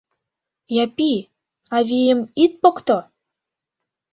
[0.83, 1.13] Япи,
[1.77, 2.97] авийым ит покто!